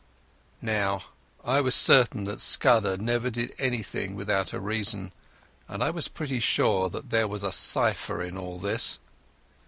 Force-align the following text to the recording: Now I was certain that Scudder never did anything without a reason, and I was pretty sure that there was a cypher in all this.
Now 0.63 1.03
I 1.43 1.61
was 1.61 1.75
certain 1.75 2.23
that 2.23 2.41
Scudder 2.41 2.97
never 2.97 3.29
did 3.29 3.53
anything 3.59 4.15
without 4.15 4.51
a 4.51 4.59
reason, 4.59 5.11
and 5.67 5.83
I 5.83 5.91
was 5.91 6.07
pretty 6.07 6.39
sure 6.39 6.89
that 6.89 7.11
there 7.11 7.27
was 7.27 7.43
a 7.43 7.51
cypher 7.51 8.19
in 8.23 8.35
all 8.35 8.57
this. 8.57 8.97